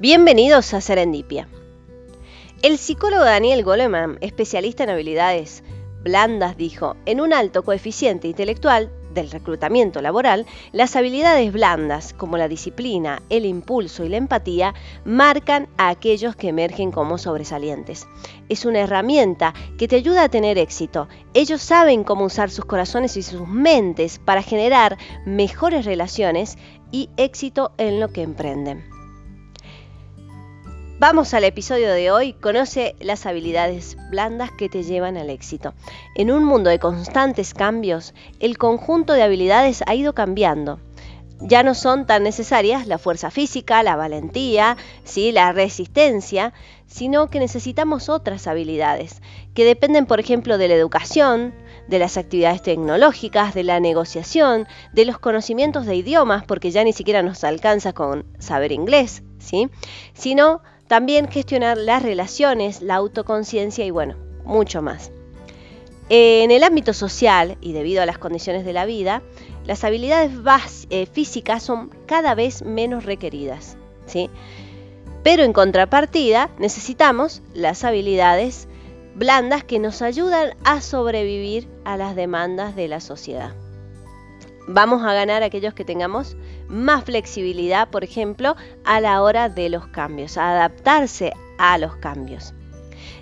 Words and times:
Bienvenidos 0.00 0.74
a 0.74 0.80
Serendipia. 0.80 1.48
El 2.62 2.78
psicólogo 2.78 3.24
Daniel 3.24 3.64
Goleman, 3.64 4.16
especialista 4.20 4.84
en 4.84 4.90
habilidades 4.90 5.64
blandas, 6.04 6.56
dijo, 6.56 6.94
en 7.04 7.20
un 7.20 7.32
alto 7.32 7.64
coeficiente 7.64 8.28
intelectual 8.28 8.92
del 9.12 9.28
reclutamiento 9.28 10.00
laboral, 10.00 10.46
las 10.70 10.94
habilidades 10.94 11.52
blandas, 11.52 12.14
como 12.14 12.36
la 12.36 12.46
disciplina, 12.46 13.22
el 13.28 13.44
impulso 13.44 14.04
y 14.04 14.08
la 14.08 14.18
empatía, 14.18 14.72
marcan 15.04 15.66
a 15.78 15.88
aquellos 15.88 16.36
que 16.36 16.50
emergen 16.50 16.92
como 16.92 17.18
sobresalientes. 17.18 18.06
Es 18.48 18.66
una 18.66 18.78
herramienta 18.78 19.52
que 19.78 19.88
te 19.88 19.96
ayuda 19.96 20.22
a 20.22 20.28
tener 20.28 20.58
éxito. 20.58 21.08
Ellos 21.34 21.60
saben 21.60 22.04
cómo 22.04 22.26
usar 22.26 22.50
sus 22.50 22.66
corazones 22.66 23.16
y 23.16 23.24
sus 23.24 23.48
mentes 23.48 24.20
para 24.20 24.42
generar 24.42 24.96
mejores 25.26 25.84
relaciones 25.84 26.56
y 26.92 27.10
éxito 27.16 27.72
en 27.78 27.98
lo 27.98 28.12
que 28.12 28.22
emprenden. 28.22 28.97
Vamos 31.00 31.32
al 31.32 31.44
episodio 31.44 31.92
de 31.92 32.10
hoy. 32.10 32.32
Conoce 32.32 32.96
las 32.98 33.24
habilidades 33.24 33.96
blandas 34.10 34.50
que 34.50 34.68
te 34.68 34.82
llevan 34.82 35.16
al 35.16 35.30
éxito. 35.30 35.72
En 36.16 36.32
un 36.32 36.42
mundo 36.42 36.70
de 36.70 36.80
constantes 36.80 37.54
cambios, 37.54 38.14
el 38.40 38.58
conjunto 38.58 39.12
de 39.12 39.22
habilidades 39.22 39.84
ha 39.86 39.94
ido 39.94 40.12
cambiando. 40.12 40.80
Ya 41.40 41.62
no 41.62 41.76
son 41.76 42.04
tan 42.04 42.24
necesarias 42.24 42.88
la 42.88 42.98
fuerza 42.98 43.30
física, 43.30 43.84
la 43.84 43.94
valentía, 43.94 44.76
¿sí? 45.04 45.30
la 45.30 45.52
resistencia, 45.52 46.52
sino 46.88 47.30
que 47.30 47.38
necesitamos 47.38 48.08
otras 48.08 48.48
habilidades 48.48 49.22
que 49.54 49.64
dependen, 49.64 50.04
por 50.04 50.18
ejemplo, 50.18 50.58
de 50.58 50.66
la 50.66 50.74
educación, 50.74 51.54
de 51.86 52.00
las 52.00 52.16
actividades 52.16 52.62
tecnológicas, 52.62 53.54
de 53.54 53.62
la 53.62 53.78
negociación, 53.78 54.66
de 54.92 55.04
los 55.04 55.20
conocimientos 55.20 55.86
de 55.86 55.94
idiomas, 55.94 56.44
porque 56.44 56.72
ya 56.72 56.82
ni 56.82 56.92
siquiera 56.92 57.22
nos 57.22 57.44
alcanza 57.44 57.92
con 57.92 58.26
saber 58.40 58.72
inglés, 58.72 59.22
¿sí? 59.38 59.70
sino 60.12 60.60
también 60.88 61.28
gestionar 61.28 61.76
las 61.76 62.02
relaciones, 62.02 62.82
la 62.82 62.96
autoconciencia 62.96 63.84
y 63.84 63.90
bueno, 63.90 64.16
mucho 64.44 64.82
más. 64.82 65.12
En 66.08 66.50
el 66.50 66.62
ámbito 66.62 66.94
social 66.94 67.58
y 67.60 67.72
debido 67.72 68.02
a 68.02 68.06
las 68.06 68.16
condiciones 68.16 68.64
de 68.64 68.72
la 68.72 68.86
vida, 68.86 69.22
las 69.66 69.84
habilidades 69.84 70.32
eh, 70.88 71.04
físicas 71.04 71.62
son 71.62 71.90
cada 72.06 72.34
vez 72.34 72.62
menos 72.62 73.04
requeridas. 73.04 73.76
¿sí? 74.06 74.30
Pero 75.22 75.42
en 75.42 75.52
contrapartida 75.52 76.48
necesitamos 76.58 77.42
las 77.52 77.84
habilidades 77.84 78.66
blandas 79.14 79.64
que 79.64 79.78
nos 79.78 80.00
ayudan 80.00 80.54
a 80.64 80.80
sobrevivir 80.80 81.68
a 81.84 81.98
las 81.98 82.16
demandas 82.16 82.74
de 82.74 82.88
la 82.88 83.00
sociedad. 83.00 83.52
Vamos 84.66 85.02
a 85.02 85.12
ganar 85.12 85.42
aquellos 85.42 85.74
que 85.74 85.84
tengamos 85.84 86.36
más 86.68 87.04
flexibilidad, 87.04 87.88
por 87.88 88.04
ejemplo, 88.04 88.56
a 88.84 89.00
la 89.00 89.22
hora 89.22 89.48
de 89.48 89.68
los 89.68 89.86
cambios, 89.88 90.36
a 90.36 90.50
adaptarse 90.50 91.32
a 91.58 91.78
los 91.78 91.96
cambios. 91.96 92.54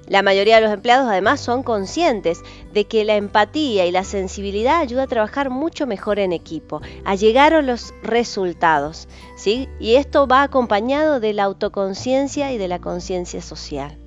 La 0.07 0.23
mayoría 0.23 0.57
de 0.57 0.63
los 0.63 0.73
empleados 0.73 1.09
además 1.09 1.41
son 1.41 1.65
conscientes 1.65 2.43
de 2.73 2.85
que 2.85 3.05
la 3.05 3.17
empatía 3.17 3.87
y 3.87 3.91
la 3.91 4.05
sensibilidad 4.05 4.79
ayuda 4.79 5.05
a 5.05 5.09
trabajar 5.09 5.51
mucho 5.51 5.87
mejor 5.87 6.21
en 6.21 6.33
equipo, 6.33 6.81
a 7.05 7.17
llegar 7.17 7.55
a 7.55 7.63
los 7.63 7.93
resultados, 8.03 9.09
¿sí? 9.37 9.69
Y 9.81 9.97
esto 9.97 10.29
va 10.29 10.43
acompañado 10.43 11.19
de 11.19 11.33
la 11.33 11.45
autoconciencia 11.45 12.53
y 12.53 12.59
de 12.59 12.69
la 12.69 12.79
conciencia 12.79 13.43
social. 13.43 13.99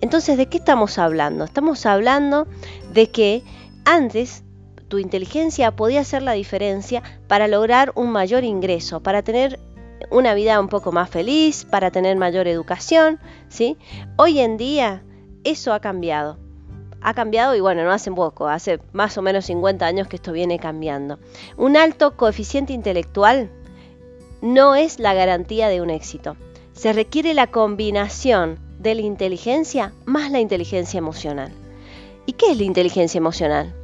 Entonces, 0.00 0.36
¿de 0.36 0.46
qué 0.46 0.58
estamos 0.58 0.98
hablando? 0.98 1.44
Estamos 1.44 1.86
hablando 1.86 2.48
de 2.92 3.10
que 3.10 3.44
antes 3.84 4.42
tu 4.88 4.98
inteligencia 4.98 5.70
podía 5.76 6.00
hacer 6.00 6.22
la 6.22 6.32
diferencia 6.32 7.02
para 7.28 7.46
lograr 7.46 7.92
un 7.94 8.10
mayor 8.10 8.44
ingreso, 8.44 9.00
para 9.00 9.22
tener 9.22 9.60
una 10.10 10.34
vida 10.34 10.58
un 10.60 10.68
poco 10.68 10.92
más 10.92 11.10
feliz, 11.10 11.64
para 11.64 11.90
tener 11.90 12.16
mayor 12.16 12.48
educación, 12.48 13.18
¿sí? 13.48 13.76
Hoy 14.16 14.40
en 14.40 14.56
día 14.56 15.02
eso 15.44 15.72
ha 15.72 15.80
cambiado. 15.80 16.38
Ha 17.00 17.14
cambiado 17.14 17.54
y 17.54 17.60
bueno, 17.60 17.84
no 17.84 17.92
hace 17.92 18.10
poco, 18.10 18.48
hace 18.48 18.80
más 18.92 19.16
o 19.18 19.22
menos 19.22 19.44
50 19.46 19.86
años 19.86 20.08
que 20.08 20.16
esto 20.16 20.32
viene 20.32 20.58
cambiando. 20.58 21.18
Un 21.56 21.76
alto 21.76 22.16
coeficiente 22.16 22.72
intelectual 22.72 23.50
no 24.40 24.74
es 24.74 24.98
la 24.98 25.14
garantía 25.14 25.68
de 25.68 25.80
un 25.80 25.90
éxito. 25.90 26.36
Se 26.72 26.92
requiere 26.92 27.34
la 27.34 27.48
combinación 27.48 28.58
de 28.78 28.94
la 28.94 29.02
inteligencia 29.02 29.92
más 30.06 30.30
la 30.30 30.40
inteligencia 30.40 30.98
emocional. 30.98 31.52
¿Y 32.26 32.32
qué 32.32 32.52
es 32.52 32.58
la 32.58 32.64
inteligencia 32.64 33.18
emocional? 33.18 33.74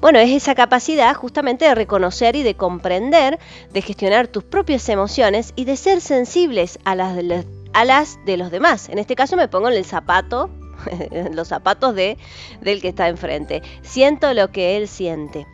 Bueno, 0.00 0.18
es 0.18 0.30
esa 0.30 0.54
capacidad 0.54 1.14
justamente 1.14 1.64
de 1.64 1.74
reconocer 1.74 2.36
y 2.36 2.42
de 2.42 2.54
comprender, 2.54 3.38
de 3.72 3.82
gestionar 3.82 4.28
tus 4.28 4.44
propias 4.44 4.88
emociones 4.88 5.52
y 5.56 5.64
de 5.64 5.76
ser 5.76 6.00
sensibles 6.00 6.78
a 6.84 6.94
las 6.94 7.16
de, 7.16 7.44
a 7.72 7.84
las 7.84 8.18
de 8.24 8.36
los 8.36 8.50
demás. 8.50 8.88
En 8.88 8.98
este 8.98 9.14
caso 9.16 9.36
me 9.36 9.48
pongo 9.48 9.68
en 9.68 9.74
el 9.74 9.84
zapato, 9.84 10.50
los 11.32 11.48
zapatos 11.48 11.94
de, 11.94 12.18
del 12.60 12.80
que 12.80 12.88
está 12.88 13.08
enfrente. 13.08 13.62
Siento 13.82 14.32
lo 14.34 14.50
que 14.50 14.76
él 14.76 14.88
siente. 14.88 15.46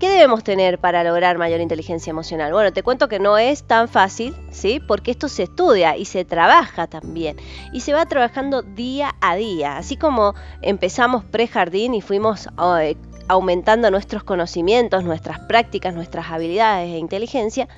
¿Qué 0.00 0.08
debemos 0.08 0.42
tener 0.42 0.78
para 0.78 1.04
lograr 1.04 1.36
mayor 1.36 1.60
inteligencia 1.60 2.10
emocional? 2.10 2.54
Bueno, 2.54 2.72
te 2.72 2.82
cuento 2.82 3.06
que 3.06 3.18
no 3.18 3.36
es 3.36 3.64
tan 3.64 3.86
fácil, 3.86 4.34
¿sí? 4.50 4.80
Porque 4.80 5.10
esto 5.10 5.28
se 5.28 5.42
estudia 5.42 5.94
y 5.98 6.06
se 6.06 6.24
trabaja 6.24 6.86
también. 6.86 7.36
Y 7.74 7.80
se 7.80 7.92
va 7.92 8.06
trabajando 8.06 8.62
día 8.62 9.14
a 9.20 9.36
día. 9.36 9.76
Así 9.76 9.98
como 9.98 10.34
empezamos 10.62 11.22
pre-jardín 11.24 11.92
y 11.92 12.00
fuimos 12.00 12.48
eh, 12.80 12.96
aumentando 13.28 13.90
nuestros 13.90 14.24
conocimientos, 14.24 15.04
nuestras 15.04 15.38
prácticas, 15.40 15.94
nuestras 15.94 16.30
habilidades 16.30 16.94
e 16.94 16.96
inteligencia, 16.96 17.68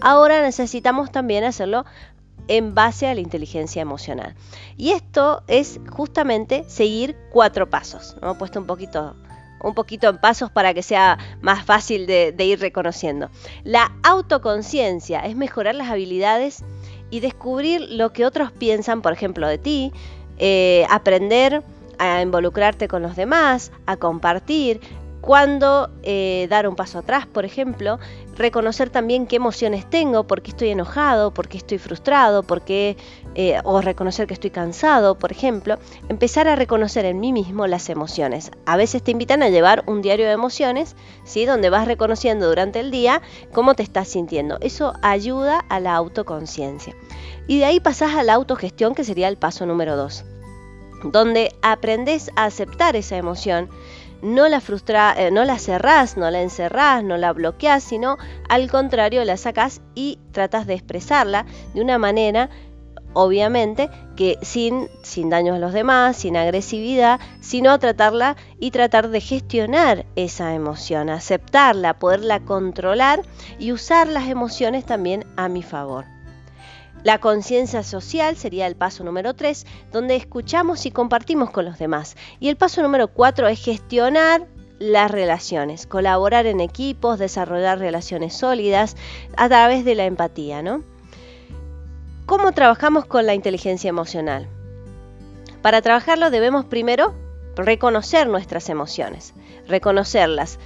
ahora 0.00 0.40
necesitamos 0.40 1.10
también 1.10 1.42
hacerlo 1.42 1.84
en 2.46 2.76
base 2.76 3.08
a 3.08 3.14
la 3.14 3.20
inteligencia 3.20 3.82
emocional. 3.82 4.36
Y 4.76 4.90
esto 4.90 5.42
es 5.48 5.80
justamente 5.90 6.64
seguir 6.68 7.16
cuatro 7.32 7.68
pasos. 7.68 8.16
Hemos 8.22 8.36
puesto 8.36 8.60
un 8.60 8.66
poquito 8.66 9.16
un 9.62 9.74
poquito 9.74 10.08
en 10.08 10.18
pasos 10.18 10.50
para 10.50 10.74
que 10.74 10.82
sea 10.82 11.18
más 11.40 11.64
fácil 11.64 12.06
de, 12.06 12.34
ir 12.38 12.60
reconociendo. 12.60 13.30
La 13.64 13.92
autoconciencia 14.02 15.20
es 15.20 15.36
mejorar 15.36 15.74
las 15.74 15.88
habilidades 15.88 16.64
y 17.10 17.20
descubrir 17.20 17.80
lo 17.90 18.12
que 18.12 18.26
otros 18.26 18.52
piensan, 18.52 19.02
por 19.02 19.12
ejemplo, 19.12 19.46
de 19.46 19.58
ti, 19.58 19.92
eh, 20.38 20.86
aprender 20.90 21.62
a 21.98 22.22
involucrarte 22.22 22.88
con 22.88 23.02
los 23.02 23.16
demás, 23.16 23.70
a 23.86 23.96
compartir, 23.96 24.80
cuando 25.22 25.88
eh, 26.02 26.48
dar 26.50 26.68
un 26.68 26.74
paso 26.74 26.98
atrás, 26.98 27.26
por 27.26 27.44
ejemplo, 27.44 28.00
reconocer 28.34 28.90
también 28.90 29.28
qué 29.28 29.36
emociones 29.36 29.88
tengo, 29.88 30.26
por 30.26 30.42
qué 30.42 30.50
estoy 30.50 30.70
enojado, 30.70 31.32
por 31.32 31.46
qué 31.48 31.58
estoy 31.58 31.78
frustrado, 31.78 32.42
por 32.42 32.62
qué, 32.62 32.96
eh, 33.36 33.60
o 33.62 33.80
reconocer 33.80 34.26
que 34.26 34.34
estoy 34.34 34.50
cansado, 34.50 35.16
por 35.16 35.30
ejemplo, 35.30 35.78
empezar 36.08 36.48
a 36.48 36.56
reconocer 36.56 37.04
en 37.04 37.20
mí 37.20 37.32
mismo 37.32 37.68
las 37.68 37.88
emociones. 37.88 38.50
A 38.66 38.76
veces 38.76 39.04
te 39.04 39.12
invitan 39.12 39.44
a 39.44 39.48
llevar 39.48 39.84
un 39.86 40.02
diario 40.02 40.26
de 40.26 40.32
emociones, 40.32 40.96
¿sí? 41.22 41.46
donde 41.46 41.70
vas 41.70 41.86
reconociendo 41.86 42.48
durante 42.48 42.80
el 42.80 42.90
día 42.90 43.22
cómo 43.52 43.74
te 43.74 43.84
estás 43.84 44.08
sintiendo. 44.08 44.58
Eso 44.60 44.94
ayuda 45.02 45.60
a 45.68 45.78
la 45.78 45.94
autoconciencia. 45.94 46.96
Y 47.46 47.60
de 47.60 47.66
ahí 47.66 47.78
pasás 47.78 48.16
a 48.16 48.24
la 48.24 48.34
autogestión, 48.34 48.96
que 48.96 49.04
sería 49.04 49.28
el 49.28 49.36
paso 49.36 49.66
número 49.66 49.96
dos, 49.96 50.24
donde 51.04 51.54
aprendes 51.62 52.32
a 52.34 52.46
aceptar 52.46 52.96
esa 52.96 53.16
emoción 53.16 53.70
no 54.22 54.48
la 54.48 54.60
frustra, 54.60 55.14
eh, 55.16 55.30
no 55.30 55.44
la 55.44 55.58
cerrás, 55.58 56.16
no 56.16 56.30
la 56.30 56.40
encerrás, 56.40 57.04
no 57.04 57.16
la 57.16 57.32
bloqueás, 57.32 57.82
sino 57.82 58.16
al 58.48 58.70
contrario 58.70 59.24
la 59.24 59.36
sacás 59.36 59.82
y 59.94 60.18
tratas 60.30 60.66
de 60.66 60.74
expresarla 60.74 61.44
de 61.74 61.82
una 61.82 61.98
manera 61.98 62.48
obviamente 63.14 63.90
que 64.16 64.38
sin, 64.42 64.88
sin 65.02 65.30
daños 65.30 65.56
a 65.56 65.58
los 65.58 65.72
demás, 65.72 66.16
sin 66.16 66.36
agresividad, 66.36 67.20
sino 67.40 67.78
tratarla 67.78 68.36
y 68.58 68.70
tratar 68.70 69.08
de 69.08 69.20
gestionar 69.20 70.06
esa 70.16 70.54
emoción, 70.54 71.10
aceptarla, 71.10 71.98
poderla 71.98 72.40
controlar 72.40 73.22
y 73.58 73.72
usar 73.72 74.06
las 74.06 74.28
emociones 74.28 74.86
también 74.86 75.26
a 75.36 75.48
mi 75.48 75.62
favor. 75.62 76.06
La 77.04 77.18
conciencia 77.18 77.82
social 77.82 78.36
sería 78.36 78.66
el 78.66 78.76
paso 78.76 79.02
número 79.02 79.34
3, 79.34 79.66
donde 79.90 80.14
escuchamos 80.14 80.86
y 80.86 80.92
compartimos 80.92 81.50
con 81.50 81.64
los 81.64 81.78
demás. 81.78 82.16
Y 82.38 82.48
el 82.48 82.56
paso 82.56 82.80
número 82.80 83.08
4 83.08 83.48
es 83.48 83.64
gestionar 83.64 84.46
las 84.78 85.10
relaciones, 85.10 85.86
colaborar 85.86 86.46
en 86.46 86.60
equipos, 86.60 87.18
desarrollar 87.18 87.78
relaciones 87.78 88.34
sólidas 88.34 88.96
a 89.36 89.48
través 89.48 89.84
de 89.84 89.96
la 89.96 90.04
empatía, 90.04 90.62
¿no? 90.62 90.82
¿Cómo 92.26 92.52
trabajamos 92.52 93.04
con 93.04 93.26
la 93.26 93.34
inteligencia 93.34 93.88
emocional? 93.88 94.48
Para 95.60 95.82
trabajarlo 95.82 96.30
debemos 96.30 96.64
primero 96.64 97.14
reconocer 97.56 98.28
nuestras 98.28 98.68
emociones, 98.68 99.34
reconocerlas, 99.68 100.58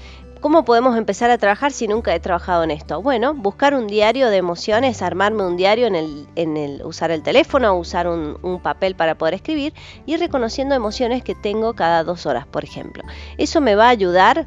¿Cómo 0.47 0.65
podemos 0.65 0.97
empezar 0.97 1.29
a 1.33 1.39
trabajar 1.39 1.73
si 1.73 1.89
nunca 1.89 2.15
he 2.15 2.21
trabajado 2.21 2.63
en 2.63 2.71
esto? 2.71 3.03
Bueno, 3.03 3.35
buscar 3.35 3.75
un 3.75 3.89
diario 3.89 4.31
de 4.31 4.37
emociones, 4.37 5.03
armarme 5.03 5.45
un 5.45 5.57
diario 5.57 5.89
en 5.89 5.97
el, 5.97 6.29
en 6.37 6.57
el 6.57 6.85
usar 6.85 7.11
el 7.11 7.25
teléfono, 7.25 7.77
usar 7.77 8.07
un, 8.07 8.61
papel 8.63 8.95
para 8.95 9.19
poder 9.19 9.35
escribir 9.35 9.75
y 10.07 10.17
reconociendo 10.17 10.77
emociones 10.77 11.25
que 11.25 11.35
tengo 11.35 11.75
cada 11.75 12.05
dos 12.05 12.27
horas, 12.27 12.47
por 12.47 12.63
ejemplo. 12.63 13.03
Eso 13.39 13.61
me 13.61 13.75
va 13.75 13.87
a 13.87 13.89
ayudar 13.89 14.47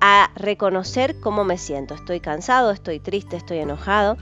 a 0.00 0.30
reconocer 0.36 1.18
cómo 1.18 1.42
me 1.42 1.58
siento. 1.58 1.94
Estoy 1.94 2.20
cansado, 2.20 2.70
estoy 2.70 3.00
triste, 3.00 3.36
estoy 3.36 3.58
enojado. 3.58 4.18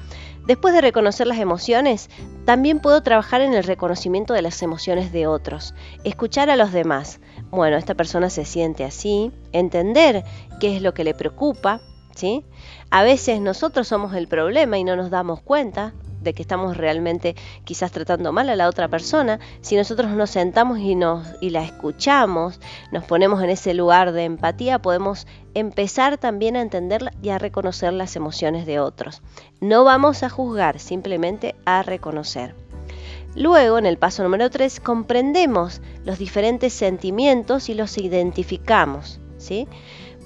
Después 0.47 0.73
de 0.73 0.81
reconocer 0.81 1.27
las 1.27 1.41
emociones, 1.41 2.09
también 2.47 2.81
puedo 2.81 3.03
trabajar 3.03 3.43
en 3.43 3.53
el 3.53 3.65
reconocimiento 3.65 4.33
de 4.33 4.41
las 4.41 4.63
emociones 4.63 5.13
de 5.13 5.27
otros, 5.27 5.75
escuchar 6.05 6.49
a 6.49 6.57
los 6.57 6.73
demás. 6.73 7.21
Bueno, 7.50 7.77
esta 7.77 7.95
persona 7.95 8.31
se 8.31 8.45
siente 8.45 8.85
así, 8.85 9.33
entender 9.53 10.25
qué 10.61 10.77
es 10.77 10.83
lo 10.83 10.93
que 10.93 11.05
le 11.05 11.15
preocupa, 11.15 11.81
¿sí? 12.15 12.45
A 12.91 13.03
veces 13.03 13.41
nosotros 13.41 13.89
somos 13.89 14.15
el 14.15 14.29
problema 14.29 14.79
y 14.79 14.85
no 14.85 14.97
nos 14.97 15.11
damos 15.11 15.41
cuenta, 15.41 15.95
de 16.21 16.35
que 16.35 16.43
estamos 16.43 16.77
realmente 16.77 17.37
quizás 17.65 17.93
tratando 17.93 18.33
mal 18.33 18.49
a 18.50 18.56
la 18.56 18.69
otra 18.69 18.89
persona, 18.89 19.39
si 19.61 19.77
nosotros 19.77 20.11
nos 20.11 20.31
sentamos 20.31 20.79
y, 20.79 20.95
nos, 20.95 21.27
y 21.41 21.50
la 21.50 21.62
escuchamos, 21.62 22.61
nos 22.93 23.05
ponemos 23.05 23.43
en 23.43 23.50
ese 23.50 23.75
lugar 23.75 24.12
de 24.12 24.25
empatía, 24.25 24.81
podemos 24.81 25.27
empezar 25.55 26.19
también 26.19 26.56
a 26.56 26.62
entender 26.62 27.12
y 27.23 27.31
a 27.31 27.39
reconocer 27.39 27.93
las 27.93 28.17
emociones 28.17 28.67
de 28.67 28.81
otros. 28.81 29.23
No 29.61 29.85
vamos 29.85 30.23
a 30.23 30.29
juzgar, 30.29 30.79
simplemente 30.79 31.55
a 31.65 31.83
reconocer. 31.83 32.68
Luego, 33.38 33.79
en 33.79 33.87
el 33.87 33.99
paso 33.99 34.25
número 34.25 34.50
3, 34.50 34.81
comprendemos 34.81 35.81
los 36.05 36.19
diferentes 36.19 36.73
sentimientos 36.73 37.69
y 37.69 37.75
los 37.75 37.96
identificamos. 37.96 39.20
¿sí? 39.37 39.69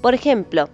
Por 0.01 0.15
ejemplo, 0.15 0.71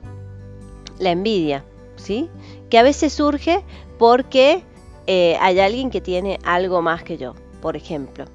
la 1.01 1.11
envidia, 1.11 1.65
¿sí? 1.97 2.31
que 2.71 2.79
a 2.79 2.85
veces 2.85 3.13
surge 3.13 3.65
porque 3.99 4.63
eh, 5.09 5.37
hay 5.41 5.59
alguien 5.59 5.91
que 5.91 6.01
tiene 6.01 6.39
algo 6.45 6.81
más 6.81 7.03
que 7.03 7.19
yo, 7.19 7.35
por 7.61 7.75
ejemplo. 7.75 8.27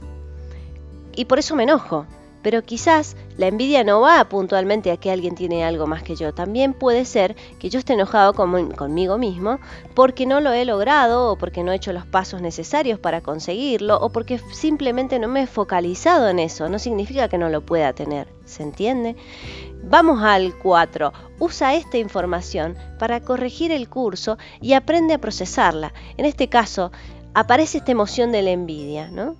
Y 1.15 1.23
por 1.23 1.39
eso 1.39 1.55
me 1.55 1.63
enojo. 1.63 2.05
Pero 2.43 2.61
quizás 2.63 3.15
la 3.37 3.47
envidia 3.47 3.83
no 3.83 4.01
va 4.01 4.23
puntualmente 4.29 4.91
a 4.91 4.97
que 4.97 5.09
alguien 5.09 5.33
tiene 5.33 5.65
algo 5.65 5.87
más 5.87 6.03
que 6.03 6.15
yo. 6.15 6.33
También 6.33 6.73
puede 6.73 7.05
ser 7.05 7.35
que 7.57 7.69
yo 7.69 7.79
esté 7.79 7.93
enojado 7.93 8.33
conmigo 8.33 9.17
mismo 9.17 9.59
porque 9.95 10.25
no 10.25 10.41
lo 10.41 10.51
he 10.51 10.65
logrado 10.65 11.31
o 11.31 11.37
porque 11.37 11.63
no 11.63 11.71
he 11.71 11.77
hecho 11.77 11.93
los 11.93 12.05
pasos 12.05 12.41
necesarios 12.41 12.99
para 12.99 13.21
conseguirlo 13.21 13.97
o 13.99 14.09
porque 14.09 14.39
simplemente 14.51 15.17
no 15.19 15.27
me 15.27 15.43
he 15.43 15.47
focalizado 15.47 16.29
en 16.29 16.39
eso. 16.39 16.69
No 16.69 16.77
significa 16.77 17.29
que 17.29 17.37
no 17.37 17.49
lo 17.49 17.61
pueda 17.61 17.93
tener. 17.93 18.27
¿Se 18.45 18.61
entiende? 18.61 19.15
Vamos 19.83 20.21
al 20.21 20.53
4. 20.57 21.13
Usa 21.39 21.75
esta 21.75 21.97
información 21.97 22.75
para 22.99 23.21
corregir 23.21 23.71
el 23.71 23.89
curso 23.89 24.37
y 24.61 24.73
aprende 24.73 25.13
a 25.13 25.21
procesarla. 25.21 25.93
En 26.17 26.25
este 26.25 26.49
caso, 26.49 26.91
aparece 27.33 27.79
esta 27.79 27.91
emoción 27.91 28.31
de 28.31 28.41
la 28.41 28.51
envidia, 28.51 29.09
¿no? 29.09 29.35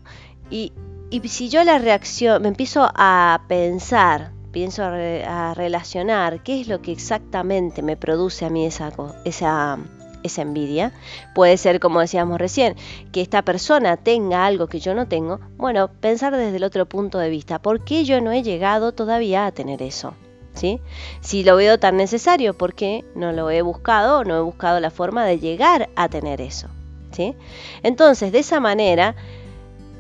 Y 0.50 0.74
y 1.13 1.27
si 1.27 1.48
yo 1.48 1.63
la 1.63 1.77
reacción, 1.77 2.42
me 2.42 2.48
empiezo 2.48 2.89
a 2.92 3.44
pensar, 3.48 4.31
pienso 4.51 4.83
a, 4.83 5.54
relacionar 5.54 6.42
qué 6.42 6.60
es 6.60 6.68
lo 6.68 6.81
que 6.81 6.92
exactamente 6.92 7.83
me 7.83 7.95
produce 7.95 8.45
a 8.45 8.50
mí 8.50 8.65
esa, 8.65 8.92
esa, 9.24 9.77
esa 10.24 10.42
envidia. 10.42 10.92
Puede 11.36 11.57
ser, 11.57 11.80
como 11.80 12.00
decíamos 12.00 12.39
recién, 12.39 12.75
que 13.12 13.21
esta 13.21 13.44
persona 13.44 13.95
tenga 13.95 14.44
algo 14.44 14.65
que 14.65 14.80
yo 14.80 14.95
no 14.95 15.07
tengo. 15.07 15.39
Bueno, 15.57 15.88
pensar 15.88 16.36
desde 16.36 16.57
el 16.57 16.63
otro 16.63 16.88
punto 16.88 17.19
de 17.19 17.30
vista. 17.30 17.62
¿Por 17.62 17.86
qué 17.86 18.06
yo 18.06 18.19
no 18.19 18.31
he 18.31 18.42
llegado 18.42 18.92
todavía 18.92 19.45
a 19.45 19.51
tener 19.51 19.83
eso? 19.83 20.15
¿Sí? 20.56 20.80
Si 21.21 21.44
lo 21.44 21.56
veo 21.57 21.77
tan 21.77 21.95
necesario, 21.95 22.56
¿por 22.56 22.74
qué 22.74 23.06
no 23.15 23.31
lo 23.31 23.51
he 23.51 23.62
buscado 23.62 24.24
no 24.24 24.38
he 24.38 24.42
buscado 24.42 24.80
la 24.80 24.89
forma 24.89 25.25
de 25.25 25.38
llegar 25.38 25.89
a 25.95 26.10
tener 26.10 26.42
eso? 26.42 26.69
¿Sí? 27.12 27.36
Entonces, 27.83 28.31
de 28.31 28.39
esa 28.39 28.60
manera, 28.60 29.15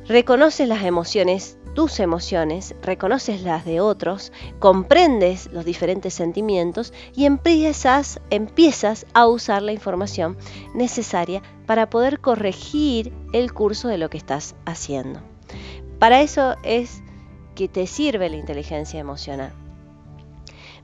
reconoces 0.07 0.67
las 0.67 0.83
emociones, 0.83 1.57
tus 1.73 1.99
emociones, 1.99 2.75
reconoces 2.81 3.41
las 3.41 3.65
de 3.65 3.79
otros, 3.79 4.31
comprendes 4.59 5.49
los 5.51 5.65
diferentes 5.65 6.13
sentimientos 6.13 6.93
y 7.15 7.25
empiezas, 7.25 8.19
empiezas 8.29 9.05
a 9.13 9.27
usar 9.27 9.61
la 9.61 9.71
información 9.71 10.37
necesaria 10.75 11.41
para 11.65 11.89
poder 11.89 12.19
corregir 12.19 13.13
el 13.33 13.53
curso 13.53 13.87
de 13.87 13.97
lo 13.97 14.09
que 14.09 14.17
estás 14.17 14.55
haciendo. 14.65 15.21
Para 15.99 16.21
eso 16.21 16.55
es 16.63 17.01
que 17.55 17.67
te 17.67 17.87
sirve 17.87 18.29
la 18.29 18.37
inteligencia 18.37 18.99
emocional. 18.99 19.53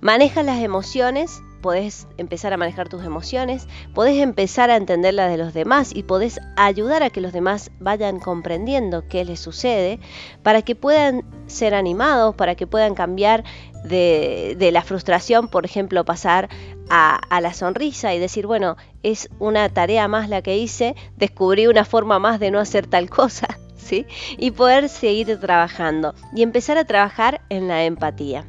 Maneja 0.01 0.43
las 0.43 0.59
emociones 0.59 1.41
podés 1.59 2.07
empezar 2.17 2.53
a 2.53 2.57
manejar 2.57 2.89
tus 2.89 3.03
emociones, 3.03 3.67
podés 3.93 4.17
empezar 4.17 4.69
a 4.69 4.75
entender 4.75 5.13
las 5.13 5.29
de 5.29 5.37
los 5.37 5.53
demás 5.53 5.91
y 5.93 6.03
podés 6.03 6.39
ayudar 6.55 7.03
a 7.03 7.09
que 7.09 7.21
los 7.21 7.33
demás 7.33 7.71
vayan 7.79 8.19
comprendiendo 8.19 9.07
qué 9.07 9.25
les 9.25 9.39
sucede 9.39 9.99
para 10.43 10.61
que 10.61 10.75
puedan 10.75 11.23
ser 11.47 11.73
animados, 11.73 12.35
para 12.35 12.55
que 12.55 12.67
puedan 12.67 12.95
cambiar 12.95 13.43
de, 13.83 14.69
la 14.71 14.81
frustración, 14.81 15.47
por 15.47 15.65
ejemplo, 15.65 16.03
pasar 16.05 16.49
a, 16.89 17.15
a, 17.15 17.41
la 17.41 17.53
sonrisa 17.53 18.13
y 18.13 18.19
decir, 18.19 18.47
bueno, 18.47 18.75
es 19.03 19.29
una 19.39 19.69
tarea 19.69 20.07
más 20.07 20.29
la 20.29 20.41
que 20.41 20.57
hice, 20.57 20.95
descubrí 21.17 21.67
una 21.67 21.85
forma 21.85 22.19
más 22.19 22.39
de 22.39 22.51
no 22.51 22.59
hacer 22.59 22.87
tal 22.87 23.09
cosa. 23.09 23.47
¿Sí? 23.77 24.05
Y 24.37 24.51
poder 24.51 24.87
seguir 24.87 25.39
trabajando 25.39 26.13
y 26.35 26.43
empezar 26.43 26.77
a 26.77 26.85
trabajar 26.85 27.41
en 27.49 27.67
la 27.67 27.85
empatía. 27.85 28.45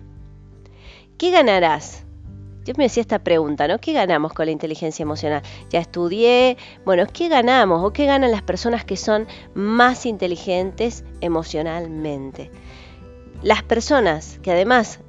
¿Qué 1.16 1.30
ganarás? 1.30 2.04
Yo 2.64 2.74
me 2.76 2.86
hacía 2.86 3.00
esta 3.00 3.18
pregunta, 3.18 3.66
¿no? 3.68 3.78
¿Qué 3.78 3.92
ganamos 3.92 4.32
con 4.32 4.46
la 4.46 4.52
inteligencia 4.52 5.02
emocional? 5.02 5.42
Ya 5.70 5.80
estudié, 5.80 6.56
bueno, 6.84 7.04
¿qué 7.12 7.28
ganamos 7.28 7.82
o 7.84 7.92
qué 7.92 8.06
ganan 8.06 8.30
las 8.30 8.42
personas 8.42 8.84
que 8.84 8.96
son 8.96 9.26
más 9.54 10.06
inteligentes 10.06 11.04
emocionalmente? 11.20 12.50
Las 13.42 13.62
personas 13.62 14.38
que 14.42 14.50
además 14.50 15.00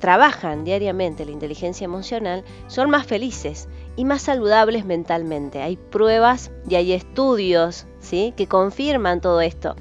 trabajan 0.00 0.64
diariamente 0.64 1.24
la 1.24 1.30
inteligencia 1.30 1.84
emocional 1.84 2.44
son 2.66 2.90
más 2.90 3.06
felices 3.06 3.68
y 3.96 4.04
más 4.04 4.22
saludables 4.22 4.84
mentalmente. 4.84 5.62
Hay 5.62 5.76
pruebas 5.76 6.50
y 6.68 6.74
hay 6.74 6.92
estudios 6.92 7.86
¿sí? 8.00 8.34
que 8.36 8.46
confirman 8.46 9.20
todo 9.20 9.40
esto 9.40 9.76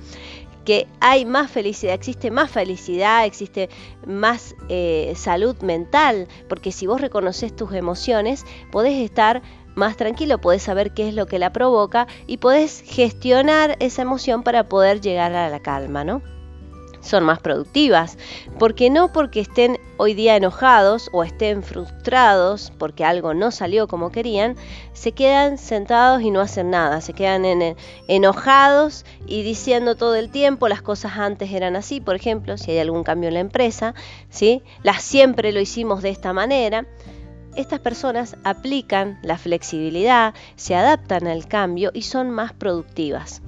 que 0.70 0.86
hay 1.00 1.26
más 1.26 1.50
felicidad, 1.50 1.96
existe 1.96 2.30
más 2.30 2.52
felicidad, 2.52 3.26
existe 3.26 3.72
más 4.06 4.54
eh, 4.70 5.14
salud 5.16 5.58
mental, 5.64 6.28
porque 6.48 6.72
si 6.72 6.86
vos 6.86 7.02
reconoces 7.02 7.56
tus 7.56 7.74
emociones, 7.74 8.46
podés 8.72 9.04
estar 9.04 9.42
más 9.74 9.98
tranquilo, 9.98 10.38
podés 10.38 10.62
saber 10.62 10.92
qué 10.92 11.08
es 11.08 11.16
lo 11.16 11.26
que 11.26 11.40
la 11.40 11.52
provoca 11.52 12.06
y 12.28 12.38
podés 12.38 12.84
gestionar 12.86 13.78
esa 13.80 14.04
emoción 14.04 14.44
para 14.44 14.70
poder 14.70 15.02
llegar 15.02 15.34
a 15.34 15.50
la 15.50 15.60
calma, 15.60 16.04
¿no? 16.04 16.22
Son 17.10 17.24
más 17.24 17.40
productivas, 17.40 18.18
porque 18.58 18.90
no 18.90 19.12
porque 19.12 19.42
estén 19.42 19.80
hoy 19.98 20.14
día 20.14 20.36
enojados 20.36 21.10
o 21.12 21.24
estén 21.24 21.64
frustrados 21.64 22.72
porque 22.78 23.04
algo 23.04 23.34
no 23.34 23.52
salió 23.52 23.88
como 23.88 24.12
querían, 24.12 24.56
se 24.94 25.12
quedan 25.12 25.58
sentados 25.58 26.22
y 26.22 26.32
no 26.32 26.40
hacen 26.40 26.70
nada, 26.70 27.02
se 27.02 27.14
quedan 27.14 27.44
enojados 28.08 29.06
y 29.26 29.44
diciendo 29.44 29.96
todo 29.96 30.16
el 30.16 30.30
tiempo 30.30 30.70
las 30.70 30.82
cosas 30.82 31.18
antes 31.18 31.52
eran 31.52 31.76
así, 31.76 32.00
por 32.00 32.16
ejemplo, 32.16 32.58
si 32.58 32.72
hay 32.72 32.80
algún 32.80 33.04
cambio 33.04 33.28
en 33.28 33.34
la 33.34 33.40
empresa, 33.42 33.94
¿sí? 34.30 34.62
Las 34.84 35.04
siempre 35.04 35.52
lo 35.52 35.60
hicimos 35.60 36.02
de 36.02 36.10
esta 36.10 36.32
manera. 36.32 36.86
Estas 37.56 37.80
personas 37.80 38.38
aplican 38.44 39.20
la 39.24 39.38
flexibilidad, 39.38 40.34
se 40.56 40.76
adaptan 40.76 41.28
al 41.28 41.48
cambio 41.48 41.90
y 41.94 42.04
son 42.04 42.30
más 42.30 42.54
productivas. 42.54 43.42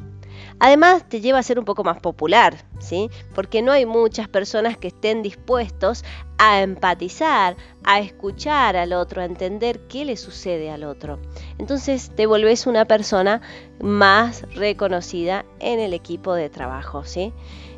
Además, 0.59 1.07
te 1.07 1.21
lleva 1.21 1.39
a 1.39 1.43
ser 1.43 1.59
un 1.59 1.65
poco 1.65 1.83
más 1.83 1.99
popular, 1.99 2.65
¿sí? 2.79 3.09
Porque 3.33 3.61
no 3.61 3.71
hay 3.71 3.85
muchas 3.85 4.27
personas 4.27 4.77
que 4.77 4.87
estén 4.87 5.21
dispuestos 5.21 6.03
a 6.37 6.61
empatizar, 6.61 7.55
a 7.83 7.99
escuchar 7.99 8.75
al 8.75 8.93
otro, 8.93 9.21
a 9.21 9.25
entender 9.25 9.87
qué 9.87 10.05
le 10.05 10.17
sucede 10.17 10.71
al 10.71 10.83
otro. 10.83 11.19
Entonces, 11.57 12.11
te 12.15 12.25
volvés 12.25 12.67
una 12.67 12.85
persona 12.85 13.41
más 13.79 14.43
reconocida 14.53 15.45
en 15.59 15.79
el 15.79 15.93
equipo 15.93 16.33
de 16.33 16.49
trabajo, 16.49 17.03
¿sí? 17.03 17.33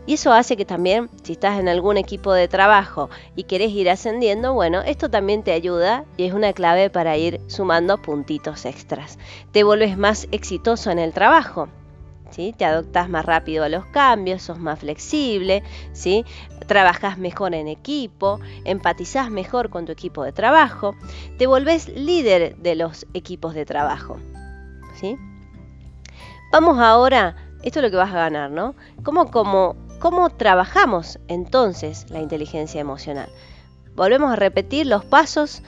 Y 0.05 0.15
eso 0.15 0.33
hace 0.33 0.57
que 0.57 0.65
también, 0.65 1.09
si 1.23 1.33
estás 1.33 1.59
en 1.59 1.69
algún 1.69 1.95
equipo 1.95 2.33
de 2.33 2.49
trabajo 2.49 3.09
y 3.35 3.43
querés 3.43 3.71
ir 3.71 3.89
ascendiendo, 3.89 4.53
bueno, 4.53 4.81
esto 4.81 5.09
también 5.09 5.43
te 5.43 5.53
ayuda 5.53 6.03
y 6.17 6.25
es 6.25 6.33
una 6.33 6.51
clave 6.51 6.89
para 6.89 7.15
ir 7.15 7.39
sumando 7.47 8.01
puntitos 8.01 8.65
extras. 8.65 9.17
Te 9.53 9.63
vuelves 9.63 9.97
más 9.97 10.27
exitoso 10.31 10.91
en 10.91 10.99
el 10.99 11.13
trabajo. 11.13 11.69
Te 12.33 12.65
adoptas 12.65 13.09
más 13.09 13.25
rápido 13.25 13.63
a 13.63 13.69
los 13.69 13.85
cambios, 13.85 14.41
sos 14.41 14.57
más 14.57 14.79
flexible, 14.79 15.61
¿sí? 15.91 16.25
Trabajas 16.67 17.19
mejor 17.19 17.53
en 17.53 17.67
equipo, 17.67 18.39
empatizás 18.65 19.29
mejor 19.29 19.69
con 19.69 19.85
tu 19.85 19.91
equipo 19.91 20.23
de 20.23 20.31
trabajo, 20.31 20.95
te 21.37 21.45
volvés 21.45 21.89
líder 21.89 22.55
de 22.57 22.75
los 22.75 23.05
equipos 23.13 23.53
de 23.53 23.65
trabajo, 23.65 24.17
¿sí? 24.99 25.15
Vamos 26.51 26.79
ahora, 26.79 27.35
esto 27.61 27.79
es 27.79 27.83
lo 27.83 27.91
que 27.91 27.97
vas 27.97 28.11
a 28.11 28.17
ganar, 28.17 28.49
¿no? 28.49 28.73
¿Cómo, 29.03 29.29
cómo, 29.29 29.75
cómo 29.99 30.31
trabajamos 30.31 31.19
entonces 31.27 32.09
la 32.09 32.19
inteligencia 32.19 32.81
emocional? 32.81 33.29
Volvemos 33.95 34.31
a 34.31 34.35
repetir 34.35 34.87
los 34.87 35.05
pasos 35.05 35.61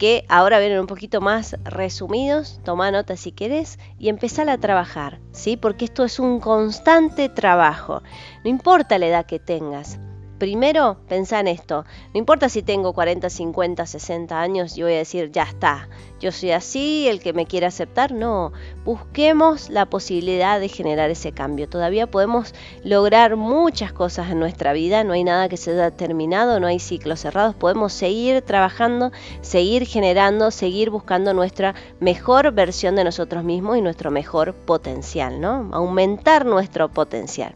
que 0.00 0.24
ahora 0.30 0.58
vienen 0.58 0.80
un 0.80 0.86
poquito 0.86 1.20
más 1.20 1.56
resumidos, 1.62 2.58
toma 2.64 2.90
nota 2.90 3.18
si 3.18 3.32
querés 3.32 3.78
y 3.98 4.08
empezar 4.08 4.48
a 4.48 4.56
trabajar, 4.56 5.20
¿sí? 5.30 5.58
Porque 5.58 5.84
esto 5.84 6.04
es 6.04 6.18
un 6.18 6.40
constante 6.40 7.28
trabajo, 7.28 8.02
no 8.42 8.48
importa 8.48 8.98
la 8.98 9.08
edad 9.08 9.26
que 9.26 9.38
tengas. 9.38 10.00
Primero 10.40 10.96
pensá 11.08 11.38
en 11.38 11.46
esto. 11.46 11.84
No 12.12 12.18
importa 12.18 12.48
si 12.48 12.62
tengo 12.62 12.92
40, 12.92 13.30
50, 13.30 13.86
60 13.86 14.40
años 14.40 14.76
y 14.76 14.82
voy 14.82 14.94
a 14.94 14.98
decir, 14.98 15.30
ya 15.30 15.44
está, 15.44 15.88
yo 16.18 16.32
soy 16.32 16.50
así, 16.50 17.06
el 17.08 17.20
que 17.20 17.32
me 17.32 17.46
quiere 17.46 17.66
aceptar. 17.66 18.10
No, 18.10 18.52
busquemos 18.84 19.68
la 19.70 19.86
posibilidad 19.86 20.58
de 20.58 20.68
generar 20.68 21.10
ese 21.10 21.30
cambio. 21.30 21.68
Todavía 21.68 22.10
podemos 22.10 22.54
lograr 22.82 23.36
muchas 23.36 23.92
cosas 23.92 24.30
en 24.30 24.40
nuestra 24.40 24.72
vida, 24.72 25.04
no 25.04 25.12
hay 25.12 25.22
nada 25.22 25.48
que 25.48 25.58
se 25.58 25.72
haya 25.72 25.90
terminado, 25.90 26.58
no 26.58 26.66
hay 26.66 26.80
ciclos 26.80 27.20
cerrados. 27.20 27.54
Podemos 27.54 27.92
seguir 27.92 28.42
trabajando, 28.42 29.12
seguir 29.42 29.86
generando, 29.86 30.50
seguir 30.50 30.90
buscando 30.90 31.34
nuestra 31.34 31.74
mejor 32.00 32.52
versión 32.52 32.96
de 32.96 33.04
nosotros 33.04 33.44
mismos 33.44 33.76
y 33.76 33.82
nuestro 33.82 34.10
mejor 34.10 34.54
potencial, 34.54 35.40
¿no? 35.40 35.68
Aumentar 35.72 36.46
nuestro 36.46 36.88
potencial. 36.88 37.54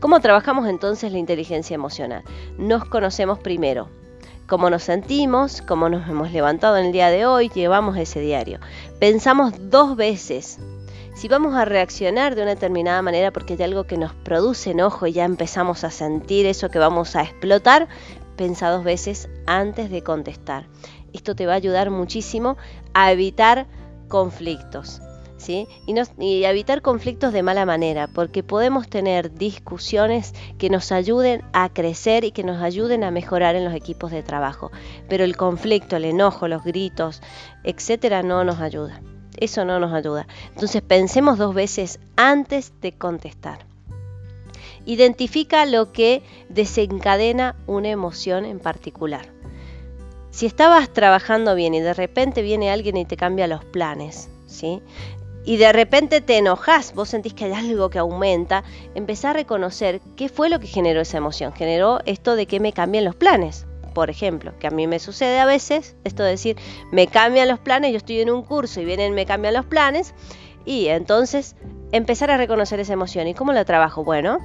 ¿Cómo 0.00 0.20
trabajamos 0.20 0.68
entonces 0.68 1.10
la 1.10 1.18
inteligencia 1.18 1.74
emocional? 1.74 2.22
Nos 2.56 2.84
conocemos 2.84 3.40
primero, 3.40 3.88
cómo 4.46 4.70
nos 4.70 4.84
sentimos, 4.84 5.60
cómo 5.60 5.88
nos 5.88 6.08
hemos 6.08 6.30
levantado 6.30 6.76
en 6.76 6.86
el 6.86 6.92
día 6.92 7.10
de 7.10 7.26
hoy, 7.26 7.48
llevamos 7.48 7.96
ese 7.96 8.20
diario. 8.20 8.60
Pensamos 9.00 9.54
dos 9.70 9.96
veces. 9.96 10.60
Si 11.16 11.26
vamos 11.26 11.56
a 11.56 11.64
reaccionar 11.64 12.36
de 12.36 12.42
una 12.42 12.54
determinada 12.54 13.02
manera 13.02 13.32
porque 13.32 13.54
hay 13.54 13.62
algo 13.64 13.84
que 13.88 13.98
nos 13.98 14.14
produce 14.14 14.70
enojo 14.70 15.08
y 15.08 15.14
ya 15.14 15.24
empezamos 15.24 15.82
a 15.82 15.90
sentir 15.90 16.46
eso 16.46 16.68
que 16.68 16.78
vamos 16.78 17.16
a 17.16 17.22
explotar, 17.22 17.88
pensa 18.36 18.70
dos 18.70 18.84
veces 18.84 19.28
antes 19.46 19.90
de 19.90 20.04
contestar. 20.04 20.68
Esto 21.12 21.34
te 21.34 21.46
va 21.46 21.54
a 21.54 21.56
ayudar 21.56 21.90
muchísimo 21.90 22.56
a 22.94 23.10
evitar 23.10 23.66
conflictos. 24.06 25.00
Y, 25.46 26.44
evitar 26.44 26.82
conflictos 26.82 27.32
de 27.32 27.42
mala 27.42 27.64
manera, 27.64 28.06
porque 28.08 28.42
podemos 28.42 28.88
tener 28.88 29.32
discusiones 29.32 30.34
que 30.58 30.70
nos 30.70 30.92
ayuden 30.92 31.42
a 31.52 31.68
crecer 31.68 32.24
y 32.24 32.32
que 32.32 32.44
nos 32.44 32.60
ayuden 32.60 33.04
a 33.04 33.10
mejorar 33.10 33.56
en 33.56 33.64
los 33.64 33.74
equipos 33.74 34.10
de 34.10 34.22
trabajo. 34.22 34.70
Pero 35.08 35.24
el 35.24 35.36
conflicto, 35.36 35.96
el 35.96 36.04
enojo, 36.04 36.48
los 36.48 36.64
gritos, 36.64 37.22
etcétera, 37.64 38.22
no 38.22 38.44
nos 38.44 38.60
ayuda. 38.60 39.00
Eso 39.36 39.64
no 39.64 39.78
nos 39.78 39.92
ayuda. 39.92 40.26
Entonces 40.54 40.82
pensemos 40.82 41.38
dos 41.38 41.54
veces 41.54 42.00
antes 42.16 42.72
de 42.80 42.92
contestar. 42.92 43.66
Identifica 44.84 45.66
lo 45.66 45.92
que 45.92 46.22
desencadena 46.48 47.54
una 47.66 47.88
emoción 47.88 48.44
en 48.44 48.58
particular. 48.58 49.38
Si 50.30 50.46
estabas 50.46 50.92
trabajando 50.92 51.54
bien 51.54 51.74
y 51.74 51.80
de 51.80 51.94
repente 51.94 52.42
viene 52.42 52.70
alguien 52.70 52.96
y 52.96 53.04
te 53.04 53.16
cambia 53.16 53.46
los 53.46 53.64
planes, 53.64 54.30
¿sí? 54.46 54.80
Y 55.44 55.56
de 55.56 55.72
repente 55.72 56.20
te 56.20 56.36
enojas, 56.38 56.94
vos 56.94 57.08
sentís 57.08 57.34
que 57.34 57.46
hay 57.46 57.52
algo 57.52 57.90
que 57.90 57.98
aumenta, 57.98 58.64
empezá 58.94 59.30
a 59.30 59.32
reconocer 59.32 60.00
qué 60.16 60.28
fue 60.28 60.48
lo 60.48 60.60
que 60.60 60.66
generó 60.66 61.00
esa 61.00 61.18
emoción. 61.18 61.52
Generó 61.52 62.00
esto 62.04 62.36
de 62.36 62.46
que 62.46 62.60
me 62.60 62.72
cambien 62.72 63.04
los 63.04 63.14
planes, 63.14 63.66
por 63.94 64.10
ejemplo, 64.10 64.52
que 64.58 64.66
a 64.66 64.70
mí 64.70 64.86
me 64.86 64.98
sucede 64.98 65.40
a 65.40 65.46
veces, 65.46 65.96
esto 66.04 66.22
de 66.22 66.30
decir, 66.30 66.56
me 66.92 67.06
cambian 67.06 67.48
los 67.48 67.58
planes, 67.58 67.90
yo 67.92 67.96
estoy 67.96 68.20
en 68.20 68.30
un 68.30 68.42
curso 68.42 68.80
y 68.80 68.84
vienen, 68.84 69.14
me 69.14 69.26
cambian 69.26 69.54
los 69.54 69.66
planes, 69.66 70.14
y 70.64 70.88
entonces 70.88 71.56
empezar 71.92 72.30
a 72.30 72.36
reconocer 72.36 72.78
esa 72.78 72.92
emoción. 72.92 73.26
¿Y 73.26 73.34
cómo 73.34 73.52
la 73.52 73.64
trabajo? 73.64 74.04
Bueno, 74.04 74.38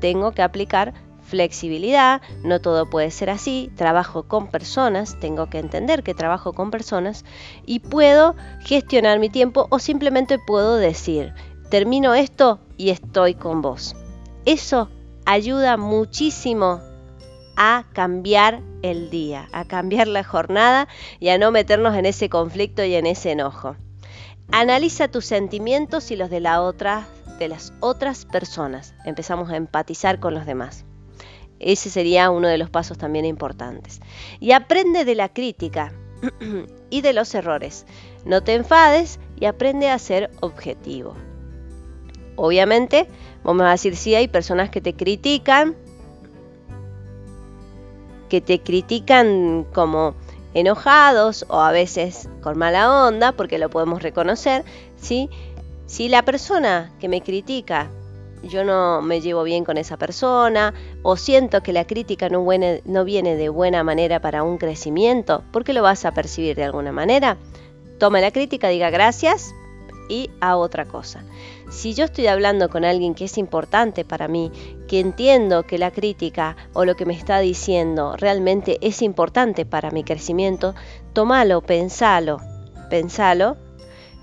tengo 0.00 0.32
que 0.32 0.42
aplicar 0.42 0.92
flexibilidad, 1.30 2.20
no 2.42 2.60
todo 2.60 2.90
puede 2.90 3.10
ser 3.10 3.30
así, 3.30 3.70
trabajo 3.76 4.24
con 4.24 4.48
personas, 4.48 5.18
tengo 5.20 5.48
que 5.48 5.58
entender 5.58 6.02
que 6.02 6.12
trabajo 6.12 6.52
con 6.52 6.70
personas 6.70 7.24
y 7.64 7.78
puedo 7.78 8.34
gestionar 8.60 9.18
mi 9.20 9.30
tiempo 9.30 9.66
o 9.70 9.78
simplemente 9.78 10.38
puedo 10.38 10.76
decir, 10.76 11.32
termino 11.70 12.14
esto 12.14 12.60
y 12.76 12.90
estoy 12.90 13.34
con 13.34 13.62
vos. 13.62 13.96
Eso 14.44 14.90
ayuda 15.24 15.76
muchísimo 15.76 16.80
a 17.56 17.84
cambiar 17.92 18.60
el 18.82 19.10
día, 19.10 19.48
a 19.52 19.64
cambiar 19.64 20.08
la 20.08 20.24
jornada 20.24 20.88
y 21.20 21.28
a 21.28 21.38
no 21.38 21.50
meternos 21.50 21.94
en 21.94 22.06
ese 22.06 22.28
conflicto 22.28 22.84
y 22.84 22.94
en 22.94 23.06
ese 23.06 23.30
enojo. 23.30 23.76
Analiza 24.50 25.08
tus 25.08 25.26
sentimientos 25.26 26.10
y 26.10 26.16
los 26.16 26.30
de 26.30 26.40
de 27.38 27.48
las 27.48 27.72
otras 27.80 28.24
personas. 28.24 28.94
Empezamos 29.04 29.50
a 29.50 29.56
empatizar 29.56 30.18
con 30.18 30.34
los 30.34 30.44
demás. 30.44 30.84
Ese 31.60 31.90
sería 31.90 32.30
uno 32.30 32.48
de 32.48 32.58
los 32.58 32.70
pasos 32.70 32.98
también 32.98 33.26
importantes. 33.26 34.00
Y 34.40 34.52
aprende 34.52 35.04
de 35.04 35.14
la 35.14 35.28
crítica 35.28 35.92
y 36.90 37.02
de 37.02 37.12
los 37.12 37.34
errores. 37.34 37.86
No 38.24 38.42
te 38.42 38.54
enfades 38.54 39.20
y 39.38 39.44
aprende 39.44 39.90
a 39.90 39.98
ser 39.98 40.30
objetivo. 40.40 41.14
Obviamente, 42.36 43.06
vamos 43.44 43.66
a 43.66 43.70
decir, 43.70 43.96
si 43.96 44.14
hay 44.14 44.26
personas 44.26 44.70
que 44.70 44.80
te 44.80 44.94
critican, 44.94 45.76
que 48.30 48.40
te 48.40 48.60
critican 48.60 49.66
como 49.74 50.14
enojados 50.54 51.44
o 51.48 51.60
a 51.60 51.72
veces 51.72 52.28
con 52.40 52.56
mala 52.56 53.06
onda, 53.06 53.32
porque 53.32 53.58
lo 53.58 53.68
podemos 53.68 54.02
reconocer, 54.02 54.64
¿sí? 54.96 55.28
Si 55.86 56.08
la 56.08 56.24
persona 56.24 56.92
que 57.00 57.08
me 57.08 57.20
critica 57.20 57.90
yo 58.42 58.64
no 58.64 59.02
me 59.02 59.20
llevo 59.20 59.42
bien 59.42 59.64
con 59.64 59.78
esa 59.78 59.96
persona 59.96 60.74
o 61.02 61.16
siento 61.16 61.62
que 61.62 61.72
la 61.72 61.86
crítica 61.86 62.28
no, 62.28 62.46
no 62.84 63.04
viene 63.04 63.36
de 63.36 63.48
buena 63.48 63.84
manera 63.84 64.20
para 64.20 64.42
un 64.42 64.58
crecimiento, 64.58 65.42
¿por 65.52 65.64
qué 65.64 65.72
lo 65.72 65.82
vas 65.82 66.04
a 66.04 66.12
percibir 66.12 66.56
de 66.56 66.64
alguna 66.64 66.92
manera? 66.92 67.36
Toma 67.98 68.20
la 68.20 68.30
crítica, 68.30 68.68
diga 68.68 68.90
gracias 68.90 69.54
y 70.08 70.30
a 70.40 70.56
otra 70.56 70.86
cosa. 70.86 71.24
Si 71.70 71.94
yo 71.94 72.04
estoy 72.04 72.26
hablando 72.26 72.68
con 72.68 72.84
alguien 72.84 73.14
que 73.14 73.26
es 73.26 73.38
importante 73.38 74.04
para 74.04 74.26
mí, 74.26 74.50
que 74.88 74.98
entiendo 74.98 75.62
que 75.62 75.78
la 75.78 75.92
crítica 75.92 76.56
o 76.72 76.84
lo 76.84 76.96
que 76.96 77.06
me 77.06 77.14
está 77.14 77.38
diciendo 77.38 78.16
realmente 78.16 78.78
es 78.80 79.02
importante 79.02 79.64
para 79.64 79.90
mi 79.90 80.02
crecimiento, 80.02 80.74
tómalo, 81.12 81.60
pensalo, 81.60 82.38
pensalo 82.88 83.56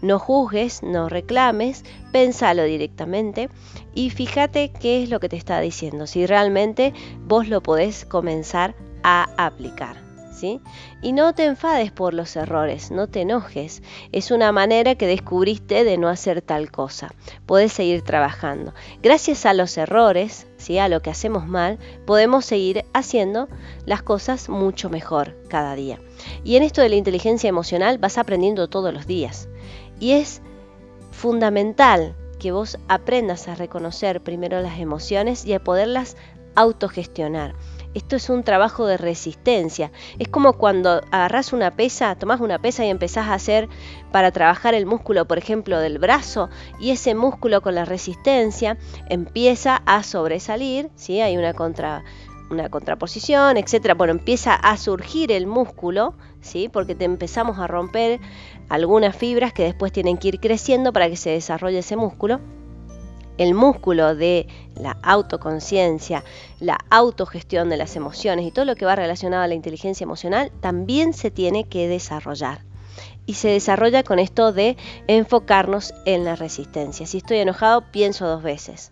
no 0.01 0.19
juzgues, 0.19 0.83
no 0.83 1.09
reclames, 1.09 1.83
pensalo 2.11 2.63
directamente 2.63 3.49
y 3.97 4.11
fíjate 4.11 4.69
qué 4.69 5.01
es 5.01 5.09
lo 5.09 5.19
que 5.19 5.27
te 5.27 5.37
está 5.37 5.59
diciendo, 5.59 6.05
si 6.05 6.27
realmente 6.27 6.93
vos 7.25 7.47
lo 7.47 7.63
podés 7.63 8.05
comenzar 8.05 8.75
a 9.01 9.27
aplicar. 9.37 10.05
¿Sí? 10.31 10.61
Y 11.01 11.13
no 11.13 11.33
te 11.33 11.45
enfades 11.45 11.91
por 11.91 12.13
los 12.13 12.35
errores, 12.35 12.91
no 12.91 13.07
te 13.07 13.21
enojes. 13.21 13.81
Es 14.11 14.29
una 14.29 14.51
manera 14.51 14.93
que 14.93 15.07
descubriste 15.07 15.83
de 15.83 15.97
no 15.97 16.09
hacer 16.09 16.43
tal 16.43 16.69
cosa. 16.69 17.11
Podés 17.47 17.73
seguir 17.73 18.03
trabajando. 18.03 18.71
Gracias 19.01 19.47
a 19.47 19.55
los 19.55 19.75
errores, 19.79 20.45
¿sí? 20.57 20.77
a 20.77 20.89
lo 20.89 21.01
que 21.01 21.09
hacemos 21.09 21.47
mal, 21.47 21.79
podemos 22.05 22.45
seguir 22.45 22.85
haciendo 22.93 23.49
las 23.87 24.03
cosas 24.03 24.47
mucho 24.47 24.91
mejor 24.91 25.35
cada 25.47 25.73
día. 25.73 25.99
Y 26.43 26.55
en 26.55 26.61
esto 26.61 26.81
de 26.81 26.89
la 26.89 26.97
inteligencia 26.97 27.49
emocional 27.49 27.97
vas 27.97 28.19
aprendiendo 28.19 28.69
todos 28.69 28.93
los 28.93 29.07
días. 29.07 29.49
Y 29.99 30.11
es 30.11 30.43
fundamental 31.09 32.13
que 32.37 32.51
vos 32.51 32.77
aprendas 32.87 33.47
a 33.47 33.55
reconocer 33.55 34.21
primero 34.21 34.61
las 34.61 34.79
emociones 34.79 35.45
y 35.45 35.53
a 35.53 35.63
poderlas 35.63 36.17
autogestionar. 36.55 37.55
Esto 37.93 38.15
es 38.15 38.29
un 38.29 38.43
trabajo 38.43 38.85
de 38.85 38.97
resistencia. 38.97 39.91
Es 40.19 40.27
como 40.27 40.53
cuando 40.53 41.01
agarras 41.11 41.53
una 41.53 41.75
pesa, 41.75 42.15
tomás 42.15 42.41
una 42.41 42.59
pesa 42.59 42.85
y 42.85 42.89
empezás 42.89 43.27
a 43.27 43.33
hacer 43.33 43.69
para 44.11 44.31
trabajar 44.31 44.73
el 44.73 44.85
músculo, 44.85 45.27
por 45.27 45.37
ejemplo, 45.37 45.79
del 45.79 45.97
brazo, 45.97 46.49
y 46.79 46.91
ese 46.91 47.15
músculo 47.15 47.61
con 47.61 47.75
la 47.75 47.85
resistencia 47.85 48.77
empieza 49.09 49.81
a 49.85 50.03
sobresalir, 50.03 50.89
¿sí? 50.95 51.21
Hay 51.21 51.37
una 51.37 51.53
contra 51.53 52.03
una 52.49 52.69
contraposición, 52.69 53.57
etcétera. 53.57 53.93
Bueno, 53.93 54.11
empieza 54.11 54.53
a 54.53 54.77
surgir 54.77 55.31
el 55.31 55.47
músculo, 55.47 56.15
¿sí? 56.41 56.69
Porque 56.69 56.95
te 56.95 57.05
empezamos 57.05 57.59
a 57.59 57.67
romper 57.67 58.19
algunas 58.69 59.15
fibras 59.15 59.53
que 59.53 59.63
después 59.63 59.91
tienen 59.91 60.17
que 60.17 60.29
ir 60.29 60.39
creciendo 60.39 60.93
para 60.93 61.09
que 61.09 61.17
se 61.17 61.31
desarrolle 61.31 61.79
ese 61.79 61.95
músculo. 61.95 62.39
El 63.37 63.53
músculo 63.53 64.15
de 64.15 64.47
la 64.75 64.97
autoconciencia, 65.03 66.23
la 66.59 66.79
autogestión 66.89 67.69
de 67.69 67.77
las 67.77 67.95
emociones 67.95 68.45
y 68.47 68.51
todo 68.51 68.65
lo 68.65 68.75
que 68.75 68.85
va 68.85 68.95
relacionado 68.95 69.43
a 69.43 69.47
la 69.47 69.53
inteligencia 69.53 70.05
emocional 70.05 70.51
también 70.59 71.13
se 71.13 71.29
tiene 71.29 71.65
que 71.65 71.87
desarrollar. 71.87 72.65
Y 73.27 73.35
se 73.35 73.49
desarrolla 73.49 74.03
con 74.03 74.19
esto 74.19 74.53
de 74.53 74.77
enfocarnos 75.07 75.93
en 76.05 76.23
la 76.23 76.35
resistencia. 76.35 77.05
Si 77.05 77.17
estoy 77.17 77.37
enojado, 77.37 77.91
pienso 77.91 78.25
dos 78.25 78.41
veces 78.41 78.91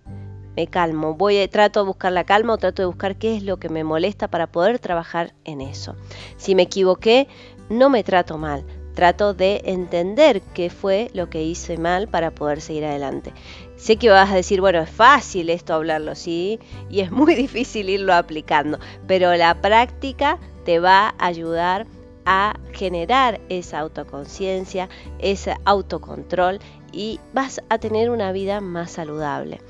me 0.55 0.67
calmo, 0.67 1.13
voy 1.13 1.47
trato 1.47 1.81
de 1.81 1.87
buscar 1.87 2.11
la 2.11 2.23
calma 2.23 2.53
o 2.53 2.57
trato 2.57 2.81
de 2.81 2.87
buscar 2.87 3.17
qué 3.17 3.35
es 3.35 3.43
lo 3.43 3.57
que 3.57 3.69
me 3.69 3.83
molesta 3.83 4.27
para 4.27 4.47
poder 4.47 4.79
trabajar 4.79 5.33
en 5.43 5.61
eso. 5.61 5.95
Si 6.37 6.55
me 6.55 6.63
equivoqué, 6.63 7.27
no 7.69 7.89
me 7.89 8.03
trato 8.03 8.37
mal, 8.37 8.65
trato 8.95 9.33
de 9.33 9.61
entender 9.65 10.41
qué 10.53 10.69
fue 10.69 11.09
lo 11.13 11.29
que 11.29 11.43
hice 11.43 11.77
mal 11.77 12.07
para 12.07 12.31
poder 12.31 12.61
seguir 12.61 12.85
adelante. 12.85 13.33
Sé 13.75 13.97
que 13.97 14.09
vas 14.09 14.31
a 14.31 14.35
decir, 14.35 14.61
bueno, 14.61 14.79
es 14.79 14.89
fácil 14.89 15.49
esto 15.49 15.73
hablarlo, 15.73 16.15
sí, 16.15 16.59
y 16.89 17.01
es 17.01 17.11
muy 17.11 17.35
difícil 17.35 17.89
irlo 17.89 18.13
aplicando, 18.13 18.79
pero 19.07 19.35
la 19.35 19.61
práctica 19.61 20.39
te 20.63 20.79
va 20.79 21.13
a 21.17 21.25
ayudar 21.27 21.85
a 22.25 22.55
generar 22.71 23.39
esa 23.49 23.79
autoconciencia, 23.79 24.89
ese 25.19 25.55
autocontrol 25.63 26.59
y 26.91 27.19
vas 27.33 27.61
a 27.69 27.77
tener 27.77 28.09
una 28.09 28.31
vida 28.31 28.61
más 28.61 28.91
saludable. 28.91 29.61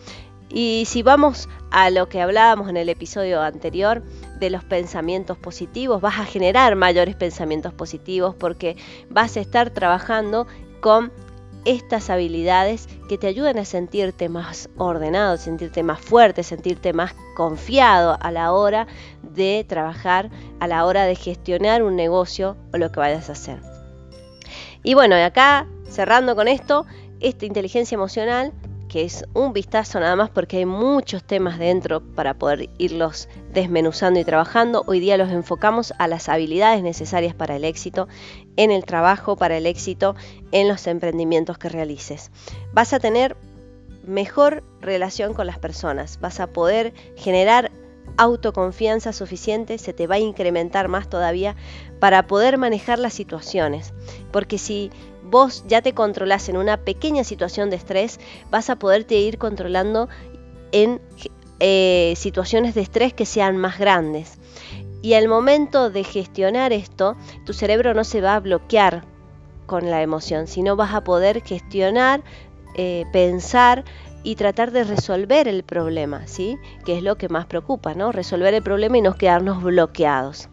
Y 0.50 0.84
si 0.88 1.04
vamos 1.04 1.50
a 1.72 1.90
lo 1.90 2.08
que 2.08 2.22
hablábamos 2.22 2.70
en 2.70 2.78
el 2.78 2.90
episodio 2.90 3.42
anterior 3.42 4.04
de 4.40 4.50
los 4.50 4.64
pensamientos 4.64 5.38
positivos, 5.38 6.02
vas 6.02 6.20
a 6.20 6.25
generar 6.25 6.75
mayores 6.75 7.16
pensamientos 7.16 7.74
positivos 7.74 8.36
porque 8.36 8.78
vas 9.10 9.36
a 9.38 9.42
estar 9.42 9.72
trabajando 9.72 10.48
con 10.82 11.12
estas 11.66 12.12
habilidades 12.12 12.88
que 13.10 13.18
te 13.18 13.25
ayudan 13.28 13.58
a 13.58 13.66
sentirte 13.66 14.30
más 14.30 14.70
ordenado, 14.78 15.38
sentirte 15.38 15.82
más 15.82 16.00
fuerte, 16.00 16.44
sentirte 16.44 16.94
más 16.94 17.16
confiado 17.36 18.18
a 18.22 18.32
la 18.32 18.54
hora 18.54 18.88
de 19.24 19.66
trabajar, 19.68 20.30
a 20.60 20.68
la 20.68 20.86
hora 20.86 21.06
de 21.06 21.16
gestionar 21.16 21.82
un 21.82 21.96
negocio 21.96 22.56
o 22.72 22.78
lo 22.78 22.92
que 22.92 23.00
vayas 23.00 23.30
a 23.30 23.34
hacer. 23.34 23.60
Y 24.84 24.94
bueno, 24.94 25.16
acá 25.16 25.68
cerrando 25.90 26.36
con 26.36 26.48
esto, 26.48 26.86
esta 27.20 27.46
inteligencia 27.46 27.96
emocional 27.96 28.54
que 28.96 29.04
es 29.04 29.25
un 29.34 29.52
vistazo 29.52 30.00
nada 30.00 30.16
más 30.16 30.30
porque 30.30 30.56
hay 30.56 30.66
muchos 30.66 31.22
temas 31.22 31.60
dentro 31.60 32.00
para 32.00 32.36
poder 32.36 32.70
irlos 32.78 33.28
desmenuzando 33.52 34.22
y 34.22 34.24
trabajando. 34.24 34.86
Hoy 34.88 35.02
día 35.02 35.18
los 35.18 35.32
enfocamos 35.32 35.94
a 36.00 36.08
las 36.08 36.30
habilidades 36.30 36.82
necesarias 36.82 37.36
para 37.36 37.58
el 37.58 37.66
éxito 37.66 38.08
en 38.56 38.72
el 38.72 38.86
trabajo, 38.86 39.36
para 39.36 39.58
el 39.58 39.66
éxito 39.66 40.16
en 40.54 40.70
los 40.70 40.88
emprendimientos 40.88 41.58
que 41.58 41.68
realices. 41.68 42.32
Vas 42.72 42.94
a 42.94 43.00
tener 43.02 43.36
mejor 44.06 44.64
relación 44.80 45.34
con 45.34 45.46
las 45.46 45.60
personas, 45.60 46.22
vas 46.22 46.40
a 46.40 46.48
poder 46.48 46.94
generar 47.18 47.74
autoconfianza 48.16 49.12
suficiente, 49.12 49.78
se 49.78 49.92
te 49.92 50.08
va 50.08 50.16
a 50.16 50.20
incrementar 50.20 50.88
más 50.88 51.10
todavía 51.10 51.58
para 52.00 52.28
poder 52.28 52.58
manejar 52.58 53.00
las 53.00 53.14
situaciones. 53.14 53.94
Porque 54.32 54.58
si 54.58 54.90
vos 55.29 55.63
ya 55.67 55.82
te 55.82 55.94
controlás 55.94 56.50
en 56.50 56.58
una 56.58 56.77
pequeña 56.77 57.24
situación 57.24 57.70
de 57.70 57.75
estrés, 57.75 58.20
vas 58.51 58.70
a 58.70 58.77
poderte 58.77 59.15
ir 59.15 59.38
controlando 59.38 60.08
en 60.72 61.01
eh, 61.60 62.13
situaciones 62.17 62.75
de 62.75 62.82
estrés 62.82 63.13
que 63.13 63.25
sean 63.25 63.58
más 63.58 63.79
grandes. 63.79 64.38
Y 65.01 65.13
al 65.13 65.27
momento 65.27 65.89
de 65.89 66.03
gestionar 66.03 66.74
esto, 66.74 67.15
tu 67.46 67.53
cerebro 67.53 67.94
no 67.94 68.03
se 68.03 68.22
va 68.22 68.36
a 68.36 68.39
bloquear 68.39 69.03
con 69.65 69.89
la 69.89 70.01
emoción, 70.01 70.48
sino 70.48 70.75
vas 70.75 70.94
a 70.94 71.03
poder 71.03 71.41
gestionar, 71.44 72.24
eh, 72.75 73.05
pensar 73.12 73.84
y 74.24 74.36
tratar 74.36 74.72
de 74.72 74.84
resolver 74.84 75.48
el 75.48 75.63
problema, 75.63 76.25
¿sí? 76.27 76.58
Que 76.84 76.98
es 76.98 77.03
lo 77.03 77.17
que 77.17 77.29
más 77.29 77.46
preocupa, 77.46 77.94
¿no? 77.94 78.12
Resolver 78.12 78.53
el 78.53 78.63
problema 78.63 78.98
y 78.98 79.01
no 79.01 79.15
quedarnos 79.15 79.62
bloqueados. 79.62 80.50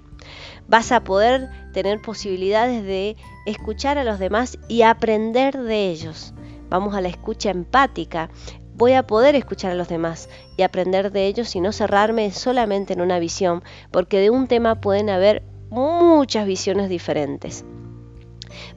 Vas 0.68 0.92
a 0.92 1.04
poder 1.04 1.48
tener 1.72 2.00
posibilidades 2.00 2.84
de 2.84 3.16
escuchar 3.46 3.98
a 3.98 4.04
los 4.04 4.18
demás 4.18 4.58
y 4.68 4.82
aprender 4.82 5.58
de 5.58 5.90
ellos. 5.90 6.34
Vamos 6.68 6.94
a 6.94 7.00
la 7.00 7.08
escucha 7.08 7.50
empática. 7.50 8.30
Voy 8.74 8.94
a 8.94 9.06
poder 9.06 9.34
escuchar 9.34 9.72
a 9.72 9.76
los 9.76 9.88
demás 9.88 10.28
y 10.56 10.62
aprender 10.62 11.12
de 11.12 11.26
ellos 11.26 11.54
y 11.54 11.60
no 11.60 11.72
cerrarme 11.72 12.30
solamente 12.32 12.94
en 12.94 13.00
una 13.00 13.18
visión, 13.18 13.62
porque 13.90 14.18
de 14.20 14.30
un 14.30 14.48
tema 14.48 14.80
pueden 14.80 15.10
haber 15.10 15.42
muchas 15.70 16.46
visiones 16.46 16.88
diferentes. 16.88 17.64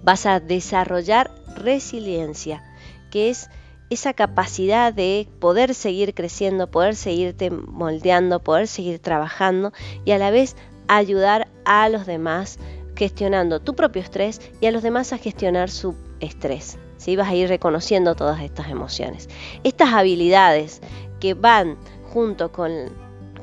Vas 0.04 0.26
a 0.26 0.40
desarrollar 0.40 1.32
resiliencia, 1.56 2.64
que 3.12 3.30
es 3.30 3.50
esa 3.90 4.14
capacidad 4.14 4.94
de 4.94 5.28
poder 5.40 5.74
seguir 5.74 6.14
creciendo, 6.14 6.72
poder 6.72 6.96
seguirte 6.96 7.52
moldeando, 7.52 8.44
poder 8.44 8.68
seguir 8.68 9.00
trabajando 9.00 9.72
y 10.06 10.12
a 10.12 10.18
la 10.18 10.32
vez 10.32 10.56
ayudar 10.88 11.48
a 11.66 11.90
los 11.90 12.06
demás 12.06 12.60
gestionando 12.96 13.60
tu 13.60 13.76
propio 13.76 14.02
estrés 14.02 14.40
y 14.62 14.68
a 14.68 14.72
los 14.72 14.84
demás 14.84 15.14
a 15.14 15.18
gestionar 15.18 15.70
su 15.70 15.96
estrés. 16.20 16.78
¿sí? 16.98 17.16
Vas 17.16 17.30
a 17.30 17.36
ir 17.36 17.50
reconociendo 17.50 18.16
todas 18.16 18.42
estas 18.42 18.70
emociones. 18.70 19.30
Estas 19.64 19.94
habilidades 19.94 20.82
que 21.20 21.34
van 21.34 21.78
junto 22.14 22.52
con, 22.52 22.72